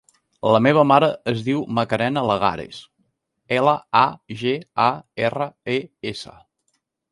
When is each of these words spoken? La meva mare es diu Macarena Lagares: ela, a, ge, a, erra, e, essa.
La 0.53 0.59
meva 0.67 0.85
mare 0.91 1.09
es 1.31 1.43
diu 1.49 1.61
Macarena 1.79 2.23
Lagares: 2.29 2.81
ela, 3.59 3.77
a, 4.01 4.03
ge, 4.41 4.57
a, 4.87 4.91
erra, 5.29 5.51
e, 5.79 5.81
essa. 6.17 6.37